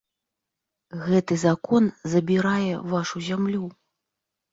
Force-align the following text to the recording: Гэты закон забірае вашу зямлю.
Гэты 1.07 1.35
закон 1.47 1.83
забірае 2.13 2.71
вашу 2.95 3.17
зямлю. 3.27 3.63